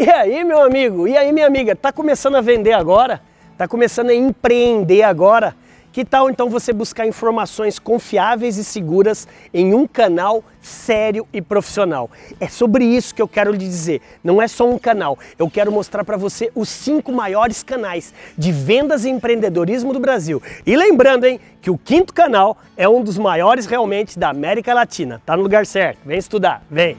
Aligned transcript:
E 0.00 0.08
aí, 0.08 0.42
meu 0.44 0.62
amigo? 0.62 1.06
E 1.06 1.14
aí, 1.14 1.30
minha 1.30 1.46
amiga? 1.46 1.76
Tá 1.76 1.92
começando 1.92 2.34
a 2.34 2.40
vender 2.40 2.72
agora? 2.72 3.20
Tá 3.58 3.68
começando 3.68 4.08
a 4.08 4.14
empreender 4.14 5.02
agora? 5.02 5.54
Que 5.92 6.06
tal 6.06 6.30
então 6.30 6.48
você 6.48 6.72
buscar 6.72 7.06
informações 7.06 7.78
confiáveis 7.78 8.56
e 8.56 8.64
seguras 8.64 9.28
em 9.52 9.74
um 9.74 9.86
canal 9.86 10.42
sério 10.58 11.28
e 11.34 11.42
profissional? 11.42 12.10
É 12.40 12.48
sobre 12.48 12.82
isso 12.82 13.14
que 13.14 13.20
eu 13.20 13.28
quero 13.28 13.52
lhe 13.52 13.58
dizer. 13.58 14.00
Não 14.24 14.40
é 14.40 14.48
só 14.48 14.66
um 14.66 14.78
canal, 14.78 15.18
eu 15.38 15.50
quero 15.50 15.70
mostrar 15.70 16.02
para 16.02 16.16
você 16.16 16.50
os 16.54 16.70
cinco 16.70 17.12
maiores 17.12 17.62
canais 17.62 18.14
de 18.38 18.50
vendas 18.50 19.04
e 19.04 19.10
empreendedorismo 19.10 19.92
do 19.92 20.00
Brasil. 20.00 20.42
E 20.64 20.74
lembrando, 20.76 21.26
hein, 21.26 21.38
que 21.60 21.70
o 21.70 21.76
quinto 21.76 22.14
canal 22.14 22.56
é 22.74 22.88
um 22.88 23.02
dos 23.02 23.18
maiores 23.18 23.66
realmente 23.66 24.18
da 24.18 24.30
América 24.30 24.72
Latina. 24.72 25.20
Tá 25.26 25.36
no 25.36 25.42
lugar 25.42 25.66
certo. 25.66 25.98
Vem 26.06 26.18
estudar, 26.18 26.62
vem. 26.70 26.96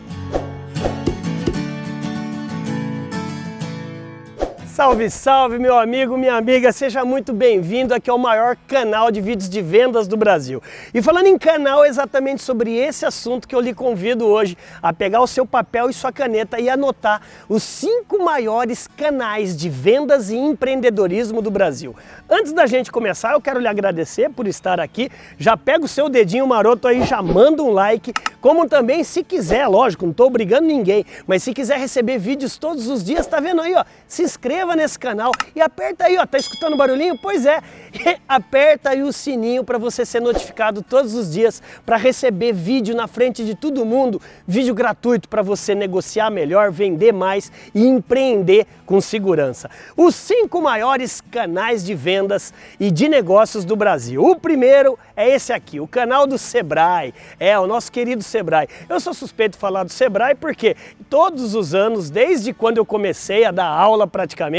Salve, 4.74 5.10
salve, 5.10 5.60
meu 5.60 5.78
amigo, 5.78 6.18
minha 6.18 6.36
amiga, 6.36 6.72
seja 6.72 7.04
muito 7.04 7.34
bem-vindo 7.34 7.94
aqui 7.94 8.10
ao 8.10 8.18
maior 8.18 8.56
canal 8.70 9.12
de 9.12 9.20
vídeos 9.20 9.50
de 9.50 9.62
vendas 9.62 10.08
do 10.08 10.16
Brasil. 10.16 10.64
E 10.94 11.02
falando 11.02 11.26
em 11.26 11.38
canal, 11.38 11.84
é 11.84 11.90
exatamente 11.90 12.42
sobre 12.42 12.78
esse 12.78 13.06
assunto 13.06 13.50
que 13.50 13.54
eu 13.54 13.60
lhe 13.60 13.74
convido 13.74 14.26
hoje 14.26 14.58
a 14.82 14.94
pegar 14.94 15.20
o 15.20 15.28
seu 15.28 15.46
papel 15.46 15.90
e 15.90 15.94
sua 15.94 16.14
caneta 16.14 16.58
e 16.58 16.70
anotar 16.70 17.22
os 17.50 17.64
cinco 17.64 18.24
maiores 18.24 18.88
canais 18.88 19.58
de 19.58 19.70
vendas 19.70 20.30
e 20.30 20.38
empreendedorismo 20.38 21.42
do 21.42 21.52
Brasil. 21.52 21.94
Antes 22.30 22.54
da 22.54 22.66
gente 22.66 22.90
começar, 22.90 23.34
eu 23.34 23.42
quero 23.42 23.60
lhe 23.60 23.68
agradecer 23.68 24.30
por 24.30 24.48
estar 24.48 24.80
aqui. 24.80 25.10
Já 25.38 25.58
pega 25.58 25.84
o 25.84 25.88
seu 25.88 26.08
dedinho 26.08 26.48
maroto 26.48 26.88
aí, 26.88 27.04
já 27.04 27.22
manda 27.22 27.62
um 27.62 27.72
like, 27.72 28.14
como 28.40 28.70
também, 28.70 29.04
se 29.04 29.22
quiser, 29.22 29.68
lógico, 29.68 30.06
não 30.06 30.12
estou 30.12 30.28
obrigando 30.28 30.66
ninguém, 30.66 31.06
mas 31.28 31.44
se 31.44 31.54
quiser 31.54 31.78
receber 31.78 32.18
vídeos 32.18 32.58
todos 32.58 32.88
os 32.88 33.04
dias, 33.04 33.28
tá 33.28 33.42
vendo 33.42 33.62
aí, 33.62 33.76
ó? 33.76 33.84
Se 34.08 34.24
inscreva 34.24 34.61
nesse 34.76 34.98
canal 34.98 35.32
e 35.56 35.62
aperta 35.62 36.06
aí, 36.06 36.18
ó, 36.18 36.26
tá 36.26 36.38
escutando 36.38 36.74
o 36.74 36.78
barulhinho? 36.78 37.18
Pois 37.22 37.46
é, 37.46 37.62
aperta 38.28 38.92
aí 38.92 39.02
o 39.02 39.12
sininho 39.12 39.64
para 39.64 39.78
você 39.78 40.06
ser 40.06 40.22
notificado 40.22 40.82
todos 40.82 41.14
os 41.14 41.32
dias 41.32 41.62
para 41.86 41.98
receber 41.98 42.54
vídeo 42.54 42.96
na 42.96 43.08
frente 43.08 43.44
de 43.44 43.56
todo 43.56 43.86
mundo, 43.86 44.22
vídeo 44.48 44.74
gratuito 44.74 45.28
para 45.28 45.42
você 45.42 45.74
negociar 45.76 46.30
melhor, 46.30 46.72
vender 46.72 47.12
mais 47.12 47.52
e 47.74 47.86
empreender 47.86 48.68
com 48.86 49.02
segurança. 49.02 49.70
Os 49.96 50.16
cinco 50.16 50.62
maiores 50.62 51.22
canais 51.22 51.84
de 51.84 51.96
vendas 51.96 52.54
e 52.80 52.92
de 52.92 53.08
negócios 53.10 53.66
do 53.66 53.76
Brasil. 53.76 54.24
O 54.24 54.36
primeiro 54.36 54.98
é 55.16 55.30
esse 55.30 55.52
aqui, 55.54 55.80
o 55.80 55.88
canal 55.88 56.28
do 56.28 56.38
Sebrae. 56.38 57.14
É, 57.40 57.58
o 57.58 57.68
nosso 57.68 57.92
querido 57.92 58.24
Sebrae. 58.24 58.68
Eu 58.90 59.00
sou 59.00 59.14
suspeito 59.14 59.54
de 59.54 59.60
falar 59.60 59.84
do 59.84 59.92
Sebrae 59.92 60.36
porque 60.36 60.76
todos 61.10 61.56
os 61.56 61.74
anos, 61.74 62.10
desde 62.10 62.54
quando 62.54 62.78
eu 62.78 62.86
comecei 62.86 63.46
a 63.46 63.52
dar 63.52 63.68
aula 63.68 64.08
praticamente, 64.08 64.51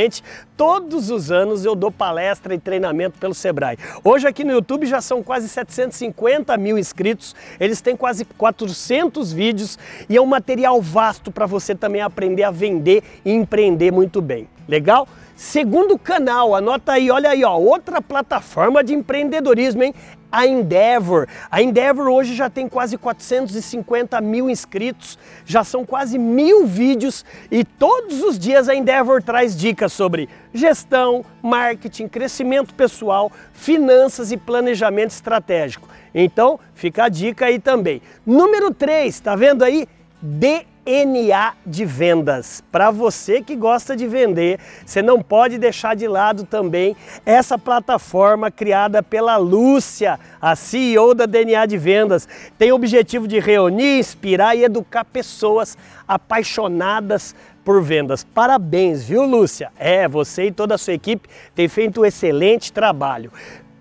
todos 0.56 1.10
os 1.10 1.30
anos 1.30 1.64
eu 1.64 1.74
dou 1.74 1.90
palestra 1.90 2.54
e 2.54 2.58
treinamento 2.58 3.18
pelo 3.18 3.34
Sebrae. 3.34 3.76
Hoje 4.02 4.26
aqui 4.26 4.44
no 4.44 4.52
YouTube 4.52 4.86
já 4.86 5.00
são 5.00 5.22
quase 5.22 5.48
750 5.48 6.56
mil 6.56 6.78
inscritos, 6.78 7.34
eles 7.60 7.80
têm 7.80 7.96
quase 7.96 8.24
400 8.24 9.32
vídeos 9.32 9.78
e 10.08 10.16
é 10.16 10.20
um 10.20 10.26
material 10.26 10.80
vasto 10.80 11.30
para 11.30 11.46
você 11.46 11.74
também 11.74 12.00
aprender 12.00 12.44
a 12.44 12.50
vender 12.50 13.02
e 13.24 13.32
empreender 13.32 13.92
muito 13.92 14.20
bem. 14.22 14.48
Legal? 14.68 15.06
Segundo 15.34 15.98
canal, 15.98 16.54
anota 16.54 16.92
aí, 16.92 17.10
olha 17.10 17.30
aí, 17.30 17.44
ó, 17.44 17.56
outra 17.58 18.00
plataforma 18.00 18.84
de 18.84 18.94
empreendedorismo, 18.94 19.82
hein? 19.82 19.94
A 20.32 20.46
Endeavor. 20.46 21.28
A 21.50 21.60
Endeavor 21.62 22.08
hoje 22.08 22.34
já 22.34 22.48
tem 22.48 22.66
quase 22.66 22.96
450 22.96 24.20
mil 24.22 24.48
inscritos, 24.48 25.18
já 25.44 25.62
são 25.62 25.84
quase 25.84 26.18
mil 26.18 26.66
vídeos 26.66 27.24
e 27.50 27.62
todos 27.62 28.22
os 28.22 28.38
dias 28.38 28.68
a 28.68 28.74
Endeavor 28.74 29.22
traz 29.22 29.54
dicas 29.54 29.92
sobre 29.92 30.28
gestão, 30.54 31.22
marketing, 31.42 32.08
crescimento 32.08 32.74
pessoal, 32.74 33.30
finanças 33.52 34.32
e 34.32 34.38
planejamento 34.38 35.10
estratégico. 35.10 35.86
Então, 36.14 36.58
fica 36.74 37.04
a 37.04 37.08
dica 37.08 37.46
aí 37.46 37.58
também. 37.58 38.00
Número 38.24 38.72
3, 38.72 39.20
tá 39.20 39.36
vendo 39.36 39.62
aí? 39.62 39.86
De 40.20 40.71
DNA 40.84 41.54
de 41.64 41.84
vendas. 41.84 42.62
Para 42.72 42.90
você 42.90 43.40
que 43.40 43.54
gosta 43.54 43.94
de 43.94 44.06
vender, 44.06 44.58
você 44.84 45.00
não 45.00 45.22
pode 45.22 45.56
deixar 45.56 45.94
de 45.94 46.08
lado 46.08 46.44
também 46.44 46.96
essa 47.24 47.56
plataforma 47.56 48.50
criada 48.50 49.02
pela 49.02 49.36
Lúcia, 49.36 50.18
a 50.40 50.56
CEO 50.56 51.14
da 51.14 51.24
DNA 51.24 51.66
de 51.66 51.78
Vendas. 51.78 52.28
Tem 52.58 52.72
o 52.72 52.74
objetivo 52.74 53.28
de 53.28 53.38
reunir, 53.38 54.00
inspirar 54.00 54.56
e 54.56 54.64
educar 54.64 55.04
pessoas 55.04 55.78
apaixonadas 56.06 57.34
por 57.64 57.80
vendas. 57.80 58.24
Parabéns, 58.24 59.04
viu, 59.04 59.24
Lúcia? 59.24 59.70
É, 59.78 60.08
você 60.08 60.46
e 60.46 60.52
toda 60.52 60.74
a 60.74 60.78
sua 60.78 60.94
equipe 60.94 61.28
têm 61.54 61.68
feito 61.68 62.00
um 62.00 62.04
excelente 62.04 62.72
trabalho 62.72 63.30